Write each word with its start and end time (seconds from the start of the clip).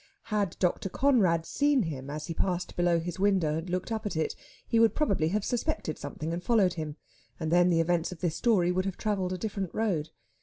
Had 0.33 0.57
Dr. 0.57 0.89
Conrad 0.89 1.45
seen 1.45 1.83
him 1.83 2.09
as 2.09 2.25
he 2.25 2.33
passed 2.33 2.75
below 2.75 2.97
his 2.99 3.19
window 3.19 3.59
and 3.59 3.69
looked 3.69 3.91
up 3.91 4.03
at 4.07 4.15
it, 4.15 4.35
he 4.67 4.79
would 4.79 4.95
probably 4.95 5.27
have 5.27 5.45
suspected 5.45 5.99
something 5.99 6.33
and 6.33 6.43
followed 6.43 6.73
him. 6.73 6.95
And 7.39 7.51
then 7.51 7.69
the 7.69 7.81
events 7.81 8.11
of 8.11 8.19
this 8.19 8.35
story 8.35 8.71
would 8.71 8.85
have 8.85 8.97
travelled 8.97 9.31
a 9.31 9.37
different 9.37 9.69
road. 9.75 10.09